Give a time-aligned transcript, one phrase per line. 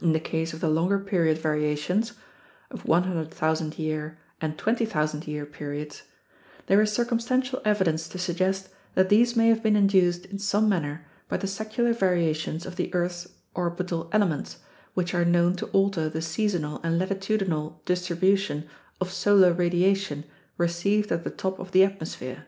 [0.00, 2.14] In the case of the longer period variations
[2.70, 6.04] (of 100,000 year and 20,000 year periods),
[6.64, 10.66] there is circumstantial evi dence to suggest that these may have been induced in some
[10.66, 14.60] manner by the secular variations of the earth's orbital elements,
[14.94, 18.66] which are known to alter the seasonal and latitudinal distribution
[18.98, 20.24] of solar radiation
[20.56, 22.46] re ceived at the top of the atmosphere.